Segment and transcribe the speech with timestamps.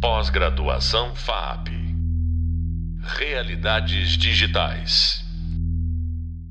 [0.00, 1.70] Pós-graduação FAP.
[3.02, 5.24] Realidades digitais.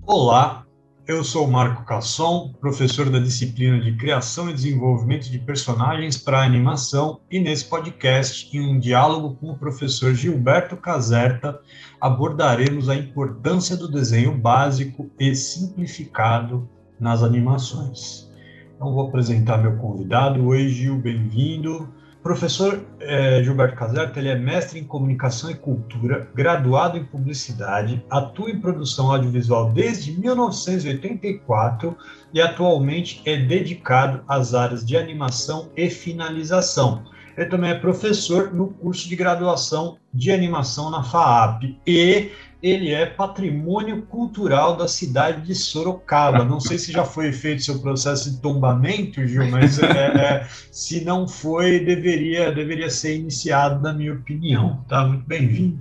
[0.05, 0.65] Olá,
[1.07, 7.21] eu sou Marco Casson, professor da disciplina de Criação e Desenvolvimento de Personagens para Animação,
[7.31, 11.57] e nesse podcast, em um diálogo com o professor Gilberto Caserta,
[12.01, 16.69] abordaremos a importância do desenho básico e simplificado
[16.99, 18.29] nas animações.
[18.75, 20.45] Então, vou apresentar meu convidado.
[20.45, 21.95] Oi, Gil, bem-vindo.
[22.27, 28.51] Professor é, Gilberto Caserta, ele é mestre em comunicação e cultura, graduado em publicidade, atua
[28.51, 31.95] em produção audiovisual desde 1984
[32.33, 37.05] e atualmente é dedicado às áreas de animação e finalização.
[37.37, 43.05] Ele também é professor no curso de graduação de animação na FAAP e ele é
[43.05, 46.43] patrimônio cultural da cidade de Sorocaba.
[46.43, 51.05] Não sei se já foi feito seu processo de tombamento, Gil, mas é, é, se
[51.05, 54.83] não foi, deveria, deveria ser iniciado, na minha opinião.
[54.87, 55.79] Tá muito bem-vindo.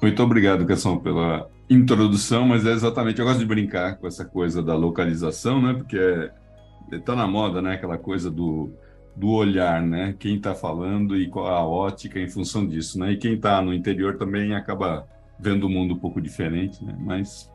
[0.00, 4.62] Muito obrigado, Cação, pela introdução, mas é exatamente, eu gosto de brincar com essa coisa
[4.62, 5.74] da localização, né?
[5.74, 7.74] Porque está é, tá na moda, né?
[7.74, 8.70] Aquela coisa do
[9.16, 10.14] do olhar, né?
[10.18, 13.12] Quem está falando e qual a ótica em função disso, né?
[13.12, 15.06] E quem está no interior também acaba
[15.38, 16.96] vendo o mundo um pouco diferente, né?
[16.98, 17.50] Mas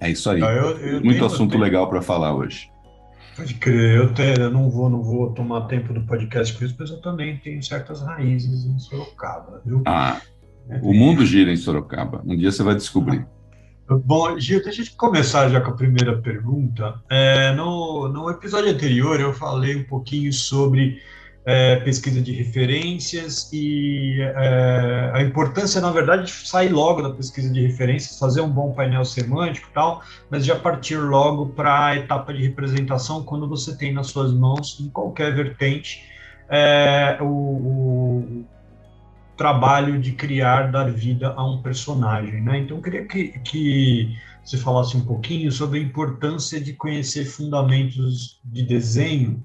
[0.00, 0.40] é isso aí.
[0.40, 0.46] Eu,
[0.78, 1.62] eu Muito tenho, assunto tenho...
[1.62, 2.70] legal para falar hoje.
[3.36, 6.74] Pode crer, eu, tenho, eu não vou, não vou tomar tempo do podcast com isso,
[6.78, 9.82] mas eu também tenho certas raízes em Sorocaba, viu?
[9.86, 10.20] Ah,
[10.68, 12.20] é, o mundo gira em Sorocaba.
[12.26, 13.24] Um dia você vai descobrir.
[14.04, 17.00] Bom, Gil, deixa eu começar já com a primeira pergunta.
[17.08, 21.00] É, no, no episódio anterior eu falei um pouquinho sobre
[21.48, 27.50] é, pesquisa de referências e é, a importância, na verdade, de sair logo da pesquisa
[27.50, 31.96] de referências, fazer um bom painel semântico e tal, mas já partir logo para a
[31.96, 36.04] etapa de representação quando você tem nas suas mãos, em qualquer vertente,
[36.50, 38.44] é, o, o,
[39.34, 42.42] trabalho de criar, dar vida a um personagem.
[42.42, 42.58] Né?
[42.58, 48.38] Então, eu queria que, que você falasse um pouquinho sobre a importância de conhecer fundamentos
[48.44, 49.42] de desenho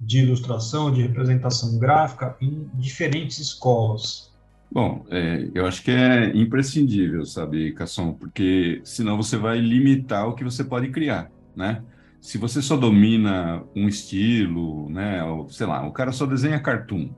[0.00, 4.30] de ilustração, de representação gráfica em diferentes escolas?
[4.72, 10.34] Bom, é, eu acho que é imprescindível, sabe, Casson, porque senão você vai limitar o
[10.34, 11.82] que você pode criar, né?
[12.20, 17.10] Se você só domina um estilo, né, ou, sei lá, o cara só desenha cartoon,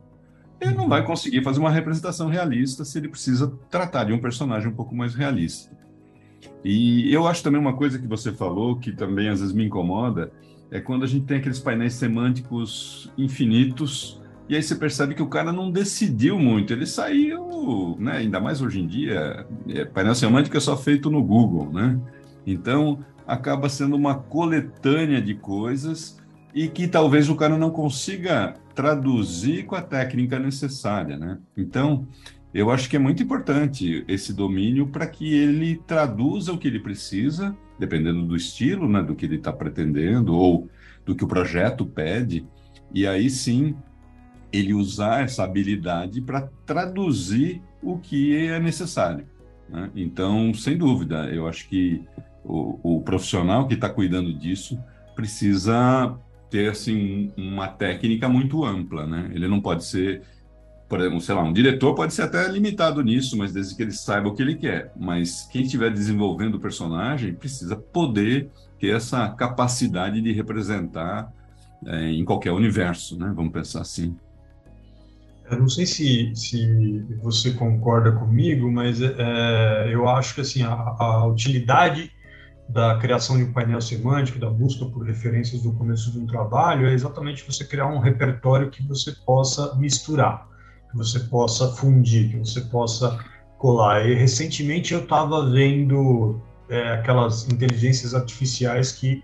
[0.61, 4.69] ele não vai conseguir fazer uma representação realista se ele precisa tratar de um personagem
[4.69, 5.77] um pouco mais realista.
[6.65, 10.33] E eu acho também uma coisa que você falou que também às vezes me incomoda,
[10.73, 15.29] é quando a gente tem aqueles painéis semânticos infinitos e aí você percebe que o
[15.29, 20.57] cara não decidiu muito, ele saiu, né, ainda mais hoje em dia, é, painel semântico
[20.57, 21.99] é só feito no Google, né?
[22.47, 26.21] Então, acaba sendo uma coletânea de coisas
[26.55, 31.39] e que talvez o cara não consiga traduzir com a técnica necessária, né?
[31.57, 32.07] Então,
[32.55, 36.81] eu acho que é muito importante esse domínio para que ele traduza o que ele
[36.81, 40.69] precisa dependendo do estilo, né, do que ele está pretendendo ou
[41.05, 42.47] do que o projeto pede,
[42.95, 43.75] e aí sim
[44.53, 49.27] ele usar essa habilidade para traduzir o que é necessário.
[49.69, 49.91] Né?
[49.97, 52.05] Então, sem dúvida, eu acho que
[52.45, 54.79] o, o profissional que está cuidando disso
[55.17, 56.17] precisa
[56.51, 59.31] ter assim uma técnica muito ampla, né?
[59.33, 60.23] Ele não pode ser
[60.93, 63.93] por exemplo, sei lá, um diretor pode ser até limitado nisso, mas desde que ele
[63.93, 64.93] saiba o que ele quer.
[64.95, 71.33] Mas quem estiver desenvolvendo o personagem precisa poder ter essa capacidade de representar
[71.87, 73.33] é, em qualquer universo, né?
[73.35, 74.15] Vamos pensar assim.
[75.51, 80.75] Eu não sei se, se você concorda comigo, mas é, eu acho que assim a,
[80.75, 82.11] a, utilidade
[82.69, 86.87] da criação de um painel semântico, da busca por referências do começo de um trabalho,
[86.87, 90.52] é exatamente você criar um repertório que você possa misturar
[90.93, 93.19] que você possa fundir, que você possa
[93.59, 94.07] colar.
[94.07, 99.23] E recentemente eu estava vendo é, aquelas inteligências artificiais que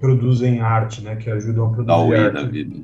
[0.00, 2.34] produzem arte, né, que ajudam a produzir da arte.
[2.34, 2.76] Da vida.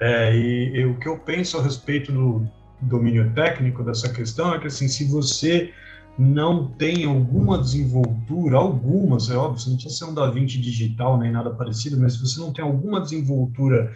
[0.00, 2.48] É, e, e, o que eu penso a respeito do
[2.80, 5.72] domínio técnico dessa questão é que assim, se você
[6.18, 11.16] não tem alguma desenvoltura, algumas, é óbvio, você não precisa ser um Da Vinci digital
[11.16, 13.92] nem nada parecido, mas se você não tem alguma desenvoltura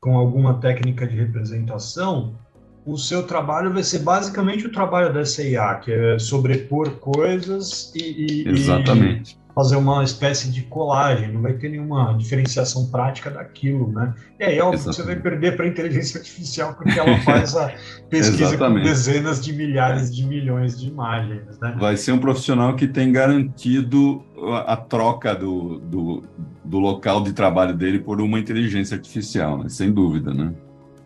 [0.00, 2.36] com alguma técnica de representação,
[2.86, 8.44] o seu trabalho vai ser basicamente o trabalho dessa IA, que é sobrepor coisas e,
[8.44, 9.38] e, Exatamente.
[9.54, 14.12] fazer uma espécie de colagem, não vai ter nenhuma diferenciação prática daquilo, né?
[14.38, 14.96] E aí, óbvio, Exatamente.
[14.96, 17.72] você vai perder para a inteligência artificial, porque ela faz a
[18.10, 21.76] pesquisa com dezenas de milhares de milhões de imagens, né?
[21.80, 24.22] Vai ser um profissional que tem garantido
[24.66, 26.22] a, troca do, do,
[26.62, 29.70] do local de trabalho dele por uma inteligência artificial, né?
[29.70, 30.52] sem dúvida, né?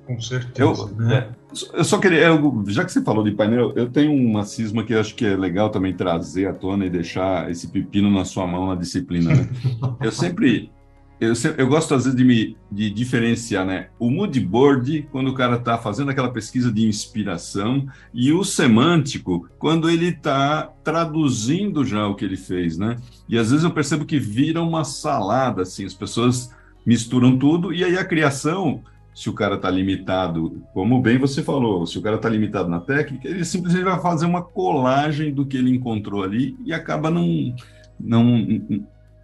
[0.06, 0.60] Com certeza.
[0.60, 1.28] Eu, né?
[1.72, 4.94] Eu só queria, eu, já que você falou de painel, eu tenho uma cisma que
[4.94, 8.68] acho que é legal também trazer à tona e deixar esse pepino na sua mão
[8.68, 9.34] na disciplina.
[9.34, 9.48] Né?
[10.00, 10.70] eu sempre
[11.20, 13.88] eu, eu gosto às vezes de me de diferenciar, né?
[13.98, 19.48] O mood board, quando o cara está fazendo aquela pesquisa de inspiração, e o semântico,
[19.58, 22.96] quando ele está traduzindo já o que ele fez, né?
[23.28, 26.54] E às vezes eu percebo que vira uma salada, assim, as pessoas
[26.86, 28.82] misturam tudo, e aí a criação,
[29.18, 32.78] se o cara está limitado, como bem você falou, se o cara está limitado na
[32.78, 37.52] técnica, ele simplesmente vai fazer uma colagem do que ele encontrou ali e acaba não.
[37.98, 38.46] não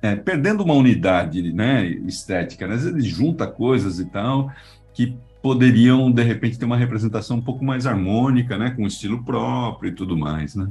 [0.03, 2.67] é, perdendo uma unidade né, estética.
[2.67, 2.75] Né?
[2.75, 4.51] Às vezes ele junta coisas e tal
[4.93, 9.91] que poderiam, de repente, ter uma representação um pouco mais harmônica, né, com estilo próprio
[9.91, 10.67] e tudo mais, né?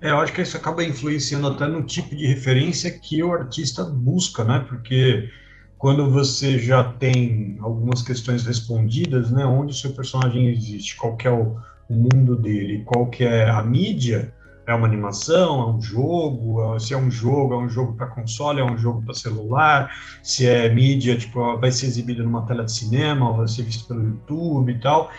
[0.00, 3.84] É, eu acho que isso acaba influenciando até no tipo de referência que o artista
[3.84, 4.64] busca, né?
[4.68, 5.30] Porque
[5.78, 9.44] quando você já tem algumas questões respondidas, né?
[9.44, 11.56] Onde o seu personagem existe, qual é o,
[11.88, 14.32] o mundo dele, qual que é a mídia,
[14.66, 18.60] é uma animação, é um jogo, se é um jogo, é um jogo para console,
[18.60, 19.90] é um jogo para celular,
[20.22, 24.02] se é mídia, tipo, vai ser exibido numa tela de cinema, vai ser visto pelo
[24.02, 25.10] YouTube e tal.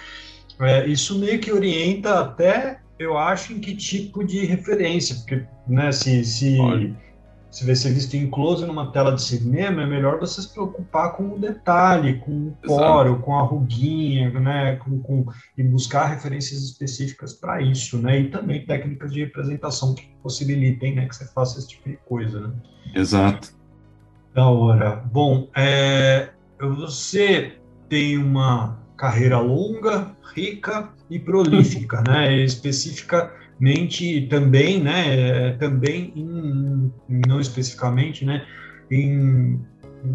[0.59, 5.91] É, isso meio que orienta até, eu acho, em que tipo de referência, porque, né,
[5.91, 6.57] se, se
[7.57, 11.13] se vai ser visto em close numa tela de cinema, é melhor você se preocupar
[11.13, 15.25] com o detalhe, com o poro, com a ruguinha, né, com, com,
[15.57, 21.07] e buscar referências específicas para isso, né, e também técnicas de representação que possibilitem, né,
[21.07, 22.53] que você faça esse tipo de coisa, né.
[22.93, 23.51] Exato.
[24.35, 24.97] Da hora.
[25.11, 26.29] Bom, é,
[26.59, 27.57] você
[27.89, 36.91] tem uma carreira longa, rica e prolífica, né, específica mente também, né, também em,
[37.27, 38.45] não especificamente, né,
[38.91, 39.59] em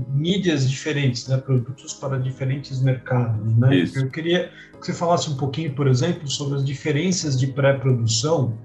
[0.08, 3.74] mídias diferentes, né, produtos para diferentes mercados, né?
[3.76, 3.98] Isso.
[3.98, 4.50] Eu queria
[4.80, 8.56] que você falasse um pouquinho, por exemplo, sobre as diferenças de pré-produção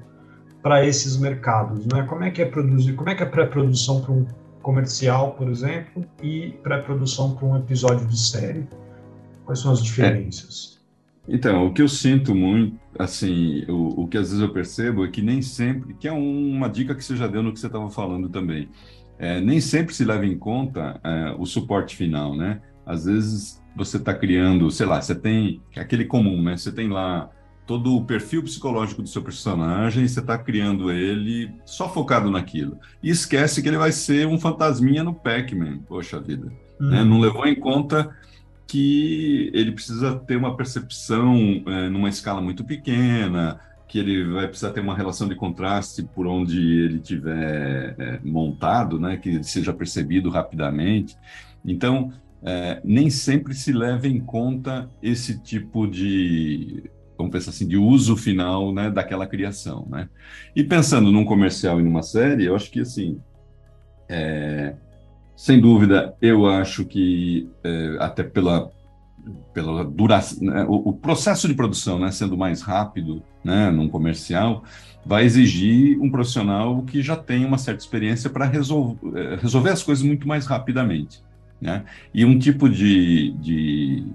[0.62, 2.03] para esses mercados, né?
[2.03, 4.25] Como é que é produzir, como é que é pré-produção para um
[4.62, 8.68] comercial, por exemplo, e pré-produção para um episódio de série?
[9.45, 10.73] Quais são as diferenças?
[10.73, 10.76] É.
[11.27, 15.09] Então, o que eu sinto muito, assim, o, o que às vezes eu percebo é
[15.09, 17.89] que nem sempre, que é uma dica que você já deu no que você estava
[17.89, 18.69] falando também,
[19.19, 22.62] é, nem sempre se leva em conta é, o suporte final, né?
[22.85, 26.56] Às vezes você está criando, sei lá, você tem aquele comum, né?
[26.56, 27.30] Você tem lá
[27.65, 32.80] todo o perfil psicológico do seu personagem, você está criando ele só focado naquilo.
[33.03, 36.47] E esquece que ele vai ser um fantasminha no Pac-Man, poxa vida.
[36.80, 36.89] Uhum.
[36.89, 37.03] Né?
[37.03, 38.15] Não levou em conta
[38.68, 44.72] que ele precisa ter uma percepção é, numa escala muito pequena, que ele vai precisar
[44.72, 49.72] ter uma relação de contraste por onde ele tiver é, montado, né, que ele seja
[49.72, 51.18] percebido rapidamente.
[51.64, 52.12] Então,
[52.44, 56.84] é, nem sempre se leva em conta esse tipo de,
[57.18, 60.10] vamos pensar assim, de uso final, né, daquela criação, né?
[60.56, 63.19] E pensando num comercial e numa série, eu acho que assim,
[64.10, 64.75] é,
[65.38, 68.72] sem dúvida, eu acho que é, até pela
[69.54, 74.63] pela duração, né, o, o, processo de produção, né, sendo mais rápido, né, num comercial,
[75.06, 79.84] vai exigir um profissional que já tem uma certa experiência para resolver, é, resolver as
[79.84, 81.22] coisas muito mais rapidamente,
[81.62, 81.83] né?
[82.13, 84.06] E um tipo de, de,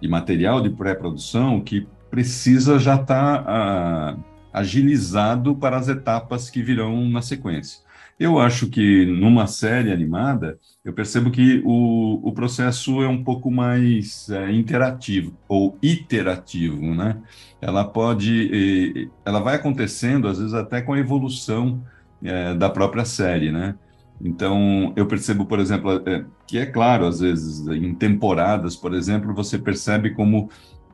[0.00, 4.16] de material de pré-produção que precisa já estar tá,
[4.52, 7.80] agilizado para as etapas que virão na sequência.
[8.18, 13.50] Eu acho que numa série animada, eu percebo que o, o processo é um pouco
[13.50, 17.20] mais é, interativo ou iterativo, né?
[17.60, 21.82] Ela pode, ela vai acontecendo às vezes até com a evolução
[22.22, 23.74] é, da própria série, né?
[24.20, 29.34] Então, eu percebo, por exemplo, é, que é claro, às vezes, em temporadas, por exemplo,
[29.34, 30.48] você percebe como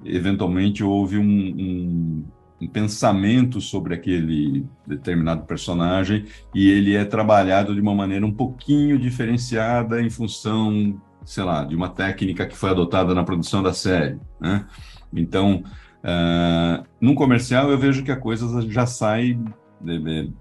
[0.05, 2.25] eventualmente houve um, um
[2.61, 6.25] um pensamento sobre aquele determinado personagem
[6.55, 11.77] e ele é trabalhado de uma maneira um pouquinho diferenciada em função, sei lá, de
[11.77, 14.67] uma técnica que foi adotada na produção da série, né?
[15.13, 15.63] Então,
[16.03, 19.39] uh, num comercial eu vejo que a coisa já sai
[19.81, 20.33] de, de,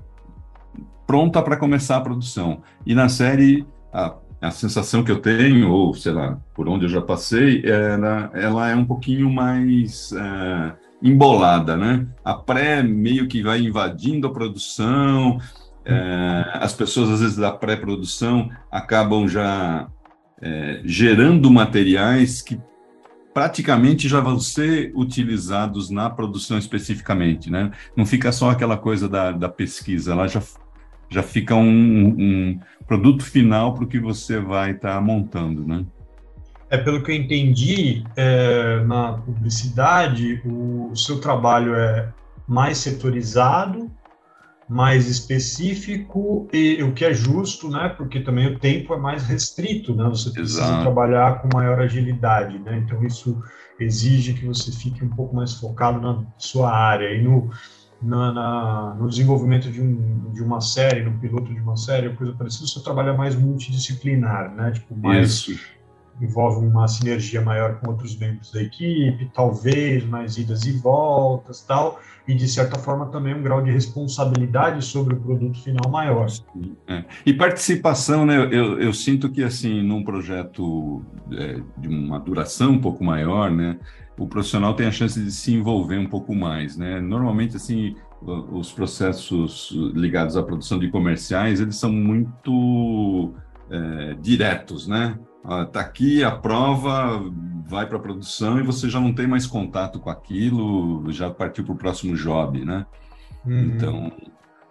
[1.05, 5.93] pronta para começar a produção e na série a, a sensação que eu tenho, ou
[5.93, 11.75] sei lá, por onde eu já passei, ela, ela é um pouquinho mais uh, embolada,
[11.75, 12.07] né?
[12.23, 15.39] A pré meio que vai invadindo a produção,
[15.85, 19.87] é, as pessoas às vezes da pré-produção acabam já
[20.41, 22.59] é, gerando materiais que
[23.33, 27.71] praticamente já vão ser utilizados na produção especificamente, né?
[27.95, 30.41] Não fica só aquela coisa da, da pesquisa, ela já,
[31.07, 35.85] já fica um, um produto final para o que você vai estar tá montando, né?
[36.69, 42.12] É, pelo que eu entendi, é, na publicidade, o, seu trabalho é
[42.47, 43.89] mais setorizado,
[44.69, 47.88] mais específico e o que é justo, né?
[47.89, 50.09] Porque também o tempo é mais restrito, né?
[50.09, 50.81] Você precisa Exato.
[50.81, 52.77] trabalhar com maior agilidade, né?
[52.83, 53.41] Então isso
[53.79, 57.50] exige que você fique um pouco mais focado na sua área e no
[58.01, 62.33] na, na, no desenvolvimento de, um, de uma série, no piloto de uma série, coisa
[62.33, 64.71] parecida, você trabalha mais multidisciplinar, né?
[64.71, 65.76] Tipo, mais Isso.
[66.21, 72.00] Envolve uma sinergia maior com outros membros da equipe, talvez mais idas e voltas, tal,
[72.27, 76.27] e de certa forma também um grau de responsabilidade sobre o produto final maior.
[76.88, 77.03] É.
[77.25, 78.38] E participação, né?
[78.38, 83.77] Eu, eu, sinto que assim, num projeto é, de uma duração um pouco maior, né?
[84.17, 87.00] o profissional tem a chance de se envolver um pouco mais, né?
[87.00, 93.33] Normalmente, assim, os processos ligados à produção de comerciais, eles são muito
[93.69, 95.17] é, diretos, né?
[95.65, 97.23] Está aqui a prova,
[97.65, 101.63] vai para a produção e você já não tem mais contato com aquilo, já partiu
[101.63, 102.85] para o próximo job, né?
[103.45, 103.59] Uhum.
[103.61, 104.11] Então,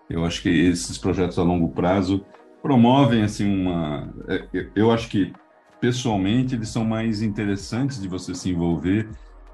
[0.08, 2.24] eu acho que esses projetos a longo prazo
[2.62, 4.12] promovem, assim, uma...
[4.28, 5.32] É, eu acho que,
[5.80, 9.08] pessoalmente, eles são mais interessantes de você se envolver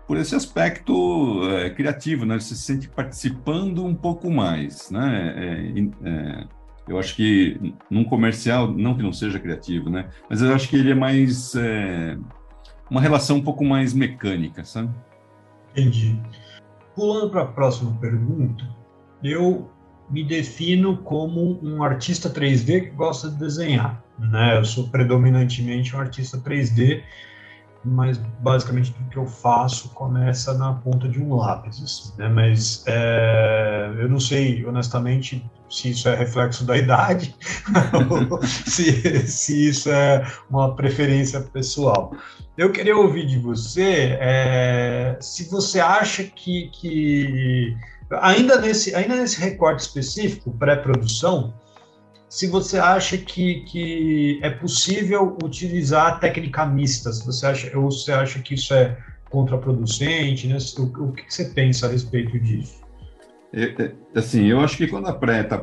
[0.06, 2.38] por esse aspecto é, criativo, né?
[2.38, 5.34] Você se sente participando um pouco mais, né?
[5.36, 6.44] É, é,
[6.88, 10.08] eu acho que num comercial, não que não seja criativo, né?
[10.28, 12.18] Mas eu acho que ele é mais é,
[12.90, 14.90] uma relação um pouco mais mecânica, sabe?
[15.70, 16.20] Entendi.
[16.94, 18.68] Pulando para a próxima pergunta,
[19.22, 19.70] eu
[20.10, 24.58] me defino como um artista 3D que gosta de desenhar, né?
[24.58, 27.02] Eu sou predominantemente um artista 3D
[27.84, 32.28] mas basicamente tudo que eu faço começa na ponta de um lápis, assim, né?
[32.28, 37.34] Mas é, eu não sei, honestamente, se isso é reflexo da idade
[38.44, 42.14] se, se isso é uma preferência pessoal.
[42.56, 47.76] Eu queria ouvir de você é, se você acha que, que
[48.20, 51.54] ainda nesse ainda nesse recorte específico pré-produção
[52.32, 58.10] se você acha que, que é possível utilizar técnica mista, se você acha, ou você
[58.10, 58.96] acha que isso é
[59.28, 60.56] contraproducente, né?
[60.78, 62.80] o, o que você pensa a respeito disso?
[63.52, 65.60] É, assim, eu acho que quando a pré está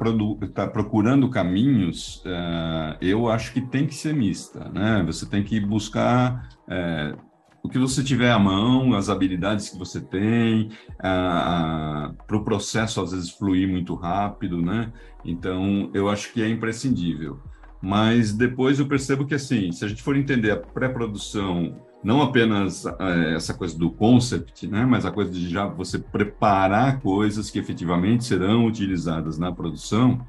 [0.53, 5.01] tá procurando caminhos, uh, eu acho que tem que ser mista, né?
[5.07, 7.17] Você tem que buscar uh,
[7.63, 13.11] o que você tiver à mão, as habilidades que você tem, para o processo às
[13.11, 14.91] vezes fluir muito rápido, né?
[15.23, 17.39] Então, eu acho que é imprescindível.
[17.81, 22.85] Mas depois eu percebo que, assim, se a gente for entender a pré-produção, não apenas
[22.85, 24.85] é, essa coisa do concept, né?
[24.85, 30.19] Mas a coisa de já você preparar coisas que efetivamente serão utilizadas na produção,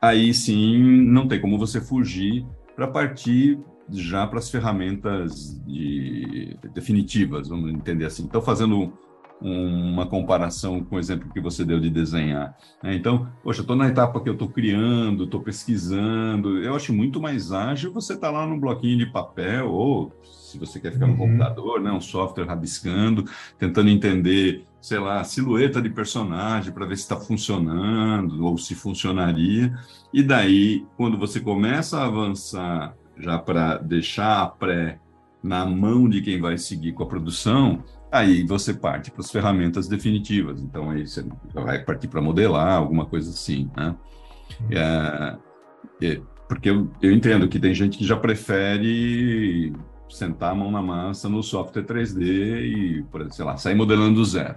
[0.00, 3.58] aí sim não tem como você fugir para partir
[3.92, 8.24] já para as ferramentas de, definitivas, vamos entender assim.
[8.24, 8.92] Então, fazendo
[9.42, 12.56] um, uma comparação com o exemplo que você deu de desenhar.
[12.82, 12.94] Né?
[12.94, 16.58] Então, poxa, estou na etapa que eu estou criando, estou pesquisando.
[16.62, 20.58] Eu acho muito mais ágil você estar tá lá no bloquinho de papel ou, se
[20.58, 21.18] você quer ficar no uhum.
[21.18, 23.24] computador, né, um software rabiscando,
[23.58, 28.74] tentando entender, sei lá, a silhueta de personagem para ver se está funcionando ou se
[28.74, 29.74] funcionaria.
[30.12, 34.98] E daí, quando você começa a avançar já para deixar a pré
[35.42, 39.88] na mão de quem vai seguir com a produção, aí você parte para as ferramentas
[39.88, 40.60] definitivas.
[40.60, 41.24] Então, aí você
[41.54, 43.94] vai partir para modelar, alguma coisa assim, né?
[44.60, 44.66] Uhum.
[44.72, 45.38] É,
[46.02, 49.72] é, porque eu, eu entendo que tem gente que já prefere
[50.08, 54.56] sentar a mão na massa no software 3D e, sei lá, sair modelando do zero.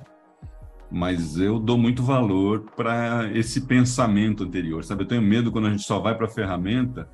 [0.91, 5.03] Mas eu dou muito valor para esse pensamento anterior, sabe?
[5.03, 7.07] Eu tenho medo quando a gente só vai para a ferramenta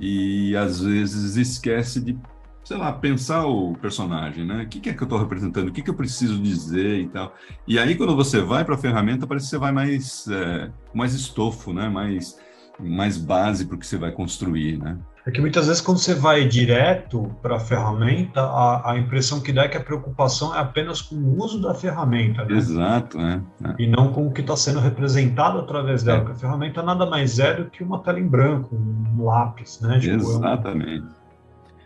[0.00, 2.18] e às vezes esquece de,
[2.64, 4.62] sei lá, pensar o personagem, né?
[4.62, 5.68] O que, é que eu estou representando?
[5.68, 7.34] O que, que eu preciso dizer e tal.
[7.68, 11.12] E aí, quando você vai para a ferramenta, parece que você vai mais, é, mais
[11.12, 11.88] estofo, né?
[11.88, 12.38] Mais,
[12.78, 14.98] mais base para o que você vai construir, né?
[15.30, 19.52] É que muitas vezes, quando você vai direto para a ferramenta, a, a impressão que
[19.52, 22.44] dá é que a preocupação é apenas com o uso da ferramenta.
[22.44, 22.56] Né?
[22.56, 23.40] Exato, né?
[23.78, 26.18] E não com o que está sendo representado através dela.
[26.18, 26.20] É.
[26.22, 30.00] Porque a ferramenta nada mais é do que uma tela em branco, um lápis, né?
[30.00, 31.06] Tipo, Exatamente.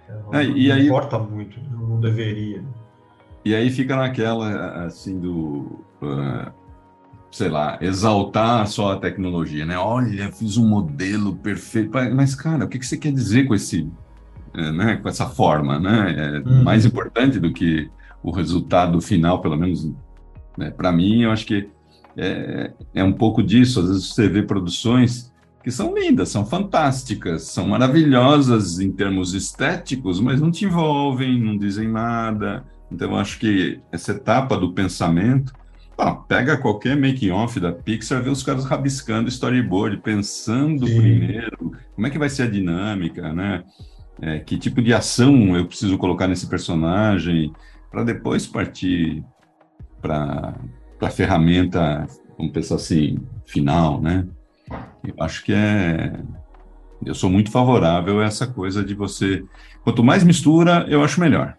[0.08, 2.64] É um, é, e não aí, importa muito, não deveria.
[3.44, 5.84] E aí fica naquela, assim, do.
[6.00, 6.50] Uh,
[7.34, 9.76] sei lá, exaltar só a tecnologia, né?
[9.76, 11.90] Olha, fiz um modelo perfeito.
[12.14, 13.90] Mas, cara, o que você quer dizer com esse,
[14.54, 14.96] é, né?
[14.98, 16.14] Com essa forma, né?
[16.16, 16.62] É uhum.
[16.62, 17.90] mais importante do que
[18.22, 19.92] o resultado final, pelo menos,
[20.56, 20.70] né?
[20.70, 21.68] para mim, eu acho que
[22.16, 23.80] é, é um pouco disso.
[23.80, 30.20] Às vezes você vê produções que são lindas, são fantásticas, são maravilhosas em termos estéticos,
[30.20, 32.64] mas não te envolvem, não dizem nada.
[32.92, 35.52] Então, eu acho que essa etapa do pensamento,
[36.28, 41.00] pega qualquer making-off da Pixar, vê os caras rabiscando storyboard, pensando Sim.
[41.00, 43.62] primeiro como é que vai ser a dinâmica, né?
[44.20, 47.52] É, que tipo de ação eu preciso colocar nesse personagem,
[47.90, 49.24] para depois partir
[50.00, 50.54] para
[51.00, 54.26] a ferramenta, vamos pensar assim, final, né?
[55.02, 56.12] Eu acho que é.
[57.04, 59.44] Eu sou muito favorável a essa coisa de você.
[59.82, 61.56] Quanto mais mistura, eu acho melhor.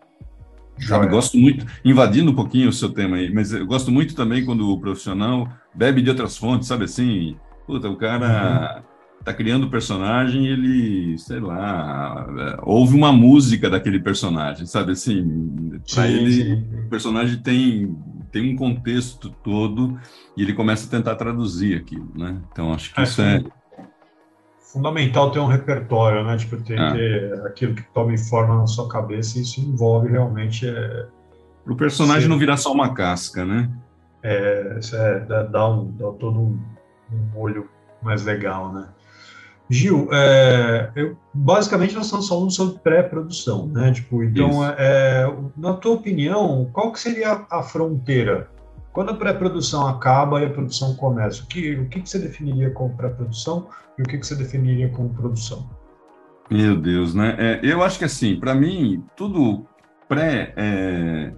[0.79, 4.43] Sabe, gosto muito, invadindo um pouquinho o seu tema aí, mas eu gosto muito também
[4.43, 7.37] quando o profissional bebe de outras fontes, sabe assim?
[7.65, 9.23] Puta, o cara uhum.
[9.23, 15.79] tá criando o personagem ele, sei lá, ouve uma música daquele personagem, sabe assim?
[15.93, 16.63] Para ele, sim.
[16.85, 17.95] o personagem tem,
[18.31, 19.97] tem um contexto todo
[20.35, 22.37] e ele começa a tentar traduzir aquilo, né?
[22.51, 23.43] Então acho que é, isso é
[24.75, 26.35] fundamental ter um repertório, né?
[26.35, 26.91] Tipo, ter, é.
[26.91, 30.67] ter aquilo que tome forma na sua cabeça e isso envolve realmente.
[30.67, 31.05] É,
[31.63, 32.27] Para o personagem ser...
[32.27, 33.69] não virar só uma casca, né?
[34.21, 36.59] É, isso é, dá, dá, um, dá todo um,
[37.13, 37.69] um olho
[38.01, 38.87] mais legal, né?
[39.69, 43.91] Gil, é, eu, basicamente nós estamos falando sobre pré-produção, né?
[43.93, 45.25] Tipo, então, é,
[45.57, 48.49] na tua opinião, qual que seria a fronteira?
[48.95, 52.95] Quando a pré-produção acaba e a produção começa, o que, o que, você definiria como
[52.95, 53.67] pré-produção
[53.99, 55.69] e o que, você definiria como produção?
[56.49, 57.35] Meu Deus, né?
[57.37, 59.65] É, eu acho que assim, para mim, tudo
[60.07, 61.33] pré é,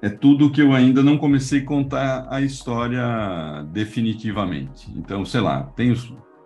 [0.00, 3.04] é tudo que eu ainda não comecei a contar a história
[3.70, 4.90] definitivamente.
[4.96, 5.94] Então, sei lá, tenho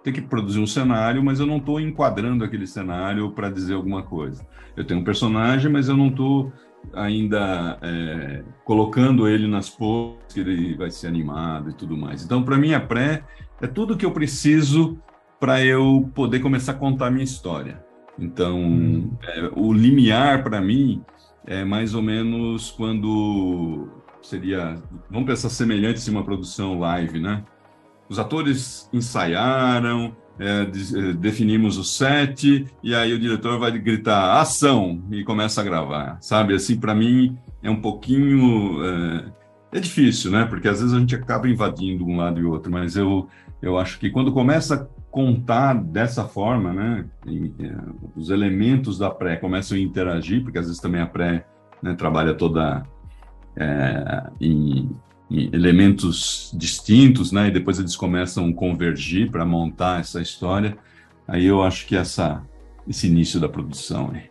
[0.03, 4.45] que produzir um cenário, mas eu não estou enquadrando aquele cenário para dizer alguma coisa.
[4.77, 6.53] Eu tenho um personagem, mas eu não estou
[6.93, 12.25] ainda é, colocando ele nas poses que ele vai ser animado e tudo mais.
[12.25, 13.25] Então, para mim, a pré
[13.61, 14.99] é tudo que eu preciso
[15.39, 17.85] para eu poder começar a contar a minha história.
[18.19, 19.13] Então, hum.
[19.23, 21.05] é, o limiar para mim
[21.47, 23.89] é mais ou menos quando
[24.21, 27.45] seria, vamos pensar semelhante a uma produção live, né?
[28.09, 35.03] Os atores ensaiaram, é, é, definimos o set e aí o diretor vai gritar ação
[35.11, 36.55] e começa a gravar, sabe?
[36.55, 39.24] Assim, para mim é um pouquinho é,
[39.72, 40.44] é, difícil, né?
[40.44, 43.29] Porque às vezes a gente acaba invadindo um lado e outro, mas eu
[43.61, 47.72] eu acho que quando começa contar dessa forma, né, e, e,
[48.14, 51.44] os elementos da pré começam a interagir, porque às vezes também a pré
[51.83, 52.85] né, trabalha toda
[53.57, 54.90] é, em,
[55.31, 60.77] elementos distintos, né, e depois eles começam a convergir para montar essa história.
[61.27, 62.43] Aí eu acho que essa
[62.88, 64.31] esse início da produção é,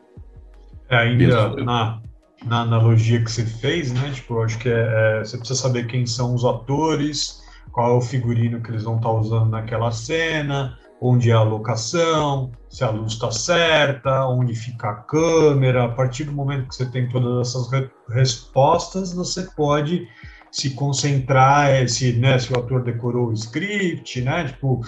[0.90, 2.02] é ainda na,
[2.44, 5.86] na analogia que você fez, né, tipo, eu acho que é, é, você precisa saber
[5.86, 7.46] quem são os atores
[7.78, 12.52] qual é o figurino que eles vão estar usando naquela cena, onde é a locação,
[12.68, 15.86] se a luz está certa, onde fica a câmera.
[15.86, 20.08] A partir do momento que você tem todas essas re respostas, você pode
[20.52, 24.46] se concentrar se, né, se o ator decorou o script, né?
[24.46, 24.82] Tipo,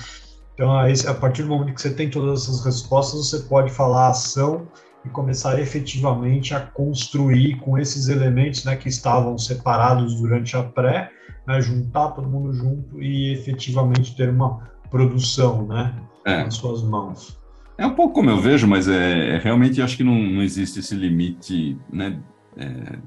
[0.53, 4.09] então, a partir do momento que você tem todas essas respostas, você pode falar a
[4.09, 4.67] ação
[5.05, 11.11] e começar efetivamente a construir com esses elementos né, que estavam separados durante a pré,
[11.47, 15.95] né, juntar todo mundo junto e efetivamente ter uma produção né,
[16.25, 16.43] é.
[16.43, 17.39] nas suas mãos.
[17.77, 20.79] É um pouco como eu vejo, mas é, é realmente acho que não, não existe
[20.79, 22.19] esse limite né,
[22.57, 22.99] é,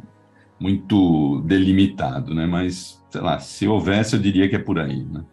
[0.63, 2.47] muito delimitado, né?
[2.47, 5.25] Mas, sei lá, se houvesse, eu diria que é por aí, né?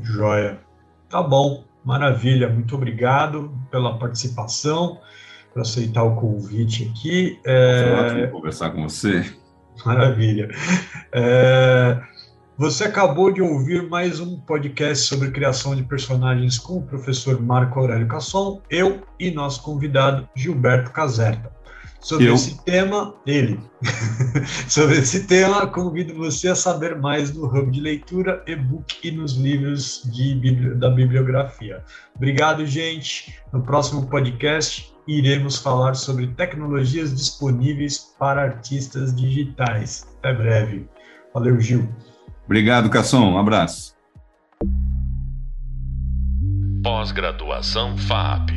[0.00, 0.60] Joia.
[1.08, 2.50] Tá bom, maravilha.
[2.50, 5.00] Muito obrigado pela participação
[5.52, 7.40] por aceitar o convite aqui.
[7.44, 7.94] É...
[7.98, 9.24] ótimo conversar com você.
[9.84, 10.50] Maravilha.
[11.12, 11.98] É...
[12.58, 17.78] Você acabou de ouvir mais um podcast sobre criação de personagens com o professor Marco
[17.78, 21.57] Aurélio Casson, eu e nosso convidado Gilberto Caserta.
[22.00, 22.34] Sobre eu.
[22.34, 23.58] esse tema, ele.
[24.68, 29.34] sobre esse tema, convido você a saber mais no Hub de Leitura, e-book e nos
[29.36, 31.82] livros de, da bibliografia.
[32.14, 33.34] Obrigado, gente.
[33.52, 40.06] No próximo podcast, iremos falar sobre tecnologias disponíveis para artistas digitais.
[40.18, 40.88] Até breve.
[41.34, 41.88] Valeu, Gil.
[42.44, 43.32] Obrigado, Casson.
[43.32, 43.94] Um abraço.
[46.82, 48.50] Pós-graduação FAP.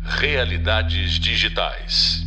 [0.00, 2.23] Realidades digitais.